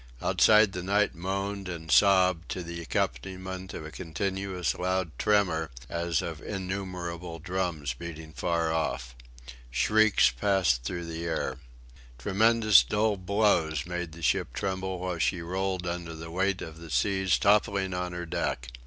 Outside 0.19 0.71
the 0.71 0.81
night 0.81 1.13
moaned 1.13 1.69
and 1.69 1.91
sobbed 1.91 2.49
to 2.49 2.63
the 2.63 2.81
accompaniment 2.81 3.71
of 3.75 3.85
a 3.85 3.91
continuous 3.91 4.73
loud 4.73 5.11
tremor 5.19 5.69
as 5.89 6.23
of 6.23 6.41
innumerable 6.41 7.37
drums 7.37 7.93
beating 7.93 8.33
far 8.33 8.73
off. 8.73 9.15
Shrieks 9.69 10.31
passed 10.31 10.81
through 10.81 11.05
the 11.05 11.23
air. 11.25 11.59
Tremendous 12.17 12.83
dull 12.83 13.15
blows 13.15 13.85
made 13.85 14.13
the 14.13 14.23
ship 14.23 14.53
tremble 14.53 14.97
while 14.97 15.19
she 15.19 15.43
rolled 15.43 15.85
under 15.85 16.15
the 16.15 16.31
weight 16.31 16.63
of 16.63 16.79
the 16.79 16.89
seas 16.89 17.37
toppling 17.37 17.93
on 17.93 18.11
her 18.11 18.25
deck. 18.25 18.69